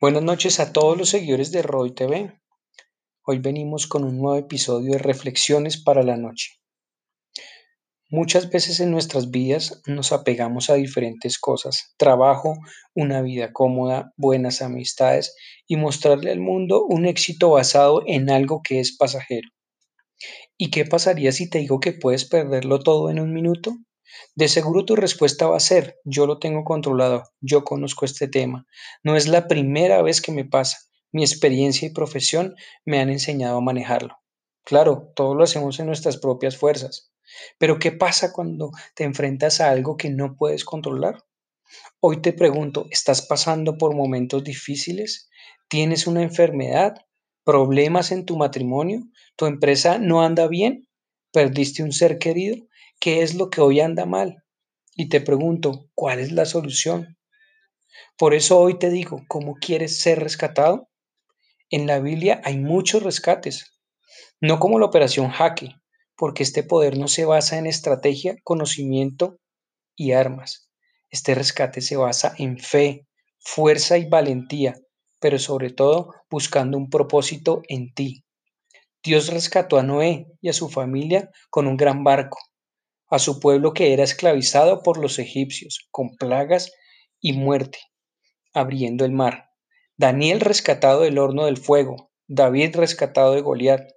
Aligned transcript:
Buenas 0.00 0.24
noches 0.24 0.58
a 0.58 0.72
todos 0.72 0.98
los 0.98 1.08
seguidores 1.08 1.52
de 1.52 1.62
Roy 1.62 1.94
TV. 1.94 2.32
Hoy 3.24 3.38
venimos 3.38 3.86
con 3.86 4.02
un 4.02 4.18
nuevo 4.18 4.36
episodio 4.36 4.92
de 4.92 4.98
Reflexiones 4.98 5.80
para 5.82 6.02
la 6.02 6.16
Noche. 6.16 6.50
Muchas 8.10 8.50
veces 8.50 8.80
en 8.80 8.90
nuestras 8.90 9.30
vidas 9.30 9.82
nos 9.86 10.10
apegamos 10.10 10.68
a 10.68 10.74
diferentes 10.74 11.38
cosas, 11.38 11.94
trabajo, 11.96 12.58
una 12.92 13.22
vida 13.22 13.52
cómoda, 13.52 14.12
buenas 14.16 14.62
amistades 14.62 15.36
y 15.68 15.76
mostrarle 15.76 16.32
al 16.32 16.40
mundo 16.40 16.84
un 16.84 17.06
éxito 17.06 17.50
basado 17.50 18.02
en 18.04 18.30
algo 18.30 18.62
que 18.62 18.80
es 18.80 18.96
pasajero. 18.96 19.48
¿Y 20.58 20.72
qué 20.72 20.84
pasaría 20.84 21.30
si 21.30 21.48
te 21.48 21.60
digo 21.60 21.78
que 21.78 21.92
puedes 21.92 22.24
perderlo 22.24 22.80
todo 22.80 23.10
en 23.10 23.20
un 23.20 23.32
minuto? 23.32 23.76
De 24.34 24.48
seguro 24.48 24.84
tu 24.84 24.96
respuesta 24.96 25.46
va 25.46 25.56
a 25.56 25.60
ser, 25.60 26.00
yo 26.04 26.26
lo 26.26 26.38
tengo 26.38 26.64
controlado, 26.64 27.24
yo 27.40 27.64
conozco 27.64 28.04
este 28.04 28.28
tema. 28.28 28.66
No 29.02 29.16
es 29.16 29.28
la 29.28 29.48
primera 29.48 30.02
vez 30.02 30.20
que 30.20 30.32
me 30.32 30.44
pasa. 30.44 30.78
Mi 31.12 31.22
experiencia 31.22 31.86
y 31.86 31.92
profesión 31.92 32.56
me 32.84 33.00
han 33.00 33.10
enseñado 33.10 33.58
a 33.58 33.60
manejarlo. 33.60 34.16
Claro, 34.64 35.12
todo 35.14 35.34
lo 35.34 35.44
hacemos 35.44 35.78
en 35.78 35.86
nuestras 35.86 36.16
propias 36.16 36.56
fuerzas. 36.56 37.12
Pero 37.58 37.78
¿qué 37.78 37.92
pasa 37.92 38.32
cuando 38.32 38.70
te 38.94 39.04
enfrentas 39.04 39.60
a 39.60 39.70
algo 39.70 39.96
que 39.96 40.10
no 40.10 40.36
puedes 40.36 40.64
controlar? 40.64 41.24
Hoy 42.00 42.20
te 42.20 42.32
pregunto, 42.32 42.86
¿estás 42.90 43.22
pasando 43.22 43.78
por 43.78 43.94
momentos 43.94 44.44
difíciles? 44.44 45.28
¿Tienes 45.68 46.06
una 46.06 46.22
enfermedad? 46.22 46.94
¿Problemas 47.44 48.12
en 48.12 48.26
tu 48.26 48.36
matrimonio? 48.36 49.04
¿Tu 49.36 49.46
empresa 49.46 49.98
no 49.98 50.22
anda 50.22 50.46
bien? 50.46 50.88
¿Perdiste 51.32 51.82
un 51.82 51.92
ser 51.92 52.18
querido? 52.18 52.56
¿Qué 53.00 53.22
es 53.22 53.34
lo 53.34 53.50
que 53.50 53.60
hoy 53.60 53.80
anda 53.80 54.06
mal? 54.06 54.44
Y 54.94 55.08
te 55.08 55.20
pregunto, 55.20 55.90
¿cuál 55.94 56.20
es 56.20 56.32
la 56.32 56.46
solución? 56.46 57.18
Por 58.16 58.34
eso 58.34 58.58
hoy 58.58 58.78
te 58.78 58.90
digo, 58.90 59.22
¿cómo 59.28 59.54
quieres 59.54 60.00
ser 60.00 60.20
rescatado? 60.20 60.88
En 61.70 61.86
la 61.86 61.98
Biblia 61.98 62.40
hay 62.44 62.58
muchos 62.58 63.02
rescates, 63.02 63.78
no 64.40 64.58
como 64.58 64.78
la 64.78 64.86
operación 64.86 65.30
Jaque, 65.30 65.70
porque 66.16 66.42
este 66.42 66.62
poder 66.62 66.98
no 66.98 67.08
se 67.08 67.24
basa 67.24 67.58
en 67.58 67.66
estrategia, 67.66 68.36
conocimiento 68.44 69.38
y 69.96 70.12
armas. 70.12 70.70
Este 71.10 71.34
rescate 71.34 71.80
se 71.80 71.96
basa 71.96 72.34
en 72.38 72.58
fe, 72.58 73.06
fuerza 73.38 73.98
y 73.98 74.08
valentía, 74.08 74.74
pero 75.20 75.38
sobre 75.38 75.70
todo 75.70 76.12
buscando 76.30 76.78
un 76.78 76.90
propósito 76.90 77.62
en 77.68 77.92
ti. 77.94 78.24
Dios 79.02 79.28
rescató 79.28 79.78
a 79.78 79.82
Noé 79.82 80.26
y 80.40 80.48
a 80.48 80.52
su 80.52 80.68
familia 80.68 81.30
con 81.50 81.66
un 81.66 81.76
gran 81.76 82.04
barco, 82.04 82.38
a 83.14 83.20
su 83.20 83.38
pueblo 83.38 83.74
que 83.74 83.92
era 83.92 84.02
esclavizado 84.02 84.82
por 84.82 84.98
los 84.98 85.20
egipcios, 85.20 85.86
con 85.92 86.16
plagas 86.16 86.72
y 87.20 87.32
muerte, 87.32 87.78
abriendo 88.52 89.04
el 89.04 89.12
mar. 89.12 89.50
Daniel 89.96 90.40
rescatado 90.40 91.02
del 91.02 91.18
horno 91.18 91.44
del 91.44 91.56
fuego, 91.56 92.10
David 92.26 92.74
rescatado 92.74 93.34
de 93.34 93.40
Goliat. 93.40 93.88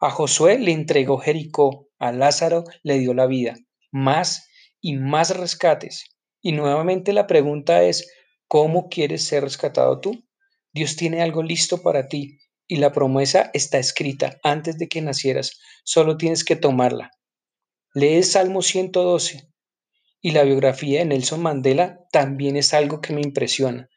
A 0.00 0.10
Josué 0.10 0.58
le 0.58 0.72
entregó 0.72 1.16
Jericó, 1.16 1.88
a 1.98 2.12
Lázaro 2.12 2.64
le 2.82 2.98
dio 2.98 3.14
la 3.14 3.24
vida. 3.24 3.56
Más 3.90 4.46
y 4.82 4.96
más 4.96 5.34
rescates. 5.34 6.04
Y 6.42 6.52
nuevamente 6.52 7.14
la 7.14 7.26
pregunta 7.26 7.84
es, 7.84 8.12
¿cómo 8.48 8.90
quieres 8.90 9.24
ser 9.24 9.44
rescatado 9.44 9.98
tú? 9.98 10.26
Dios 10.74 10.96
tiene 10.96 11.22
algo 11.22 11.42
listo 11.42 11.80
para 11.80 12.06
ti 12.08 12.36
y 12.66 12.76
la 12.76 12.92
promesa 12.92 13.50
está 13.54 13.78
escrita 13.78 14.38
antes 14.42 14.76
de 14.76 14.88
que 14.88 15.00
nacieras. 15.00 15.58
Solo 15.84 16.18
tienes 16.18 16.44
que 16.44 16.54
tomarla. 16.54 17.12
Lee 18.00 18.22
Salmo 18.22 18.62
112 18.62 19.48
y 20.20 20.30
la 20.30 20.44
biografía 20.44 21.00
de 21.00 21.06
Nelson 21.06 21.42
Mandela 21.42 22.06
también 22.12 22.56
es 22.56 22.72
algo 22.72 23.00
que 23.00 23.12
me 23.12 23.22
impresiona. 23.22 23.88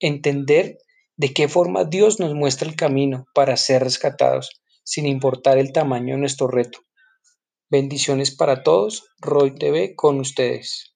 Entender 0.00 0.78
de 1.18 1.34
qué 1.34 1.48
forma 1.48 1.84
Dios 1.84 2.18
nos 2.18 2.34
muestra 2.34 2.66
el 2.66 2.76
camino 2.76 3.26
para 3.34 3.58
ser 3.58 3.84
rescatados, 3.84 4.62
sin 4.84 5.04
importar 5.04 5.58
el 5.58 5.70
tamaño 5.70 6.14
de 6.14 6.20
nuestro 6.20 6.48
reto. 6.48 6.78
Bendiciones 7.68 8.34
para 8.34 8.62
todos, 8.62 9.04
Roy 9.18 9.54
TV 9.54 9.96
con 9.96 10.18
ustedes. 10.18 10.86